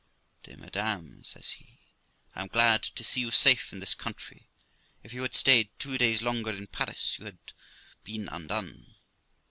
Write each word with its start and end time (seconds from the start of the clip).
'Dear 0.41 0.57
Madam', 0.57 1.21
says 1.23 1.51
he, 1.51 1.77
'I 2.33 2.41
am 2.41 2.47
glad 2.47 2.81
to 2.81 3.03
see 3.03 3.21
you 3.21 3.29
safe 3.29 3.71
in 3.71 3.77
this 3.79 3.93
country; 3.93 4.47
if 5.03 5.13
you 5.13 5.21
had 5.21 5.35
stayed 5.35 5.69
two 5.77 5.95
days 5.99 6.23
longer 6.23 6.49
in 6.49 6.65
Paris 6.65 7.19
you 7.19 7.25
had 7.25 7.37
been 8.03 8.27
undone.' 8.27 8.95